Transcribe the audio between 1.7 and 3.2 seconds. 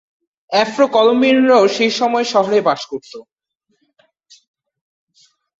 সেই সময়ে শহরে বাস করত।